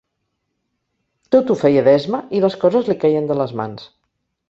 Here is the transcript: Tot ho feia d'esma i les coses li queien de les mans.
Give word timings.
Tot 1.35 1.53
ho 1.55 1.59
feia 1.65 1.85
d'esma 1.89 2.25
i 2.39 2.43
les 2.47 2.59
coses 2.67 2.91
li 2.93 2.99
queien 3.07 3.33
de 3.33 3.43
les 3.45 3.59
mans. 3.63 3.91